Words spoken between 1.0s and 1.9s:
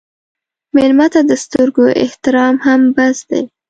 ته د سترګو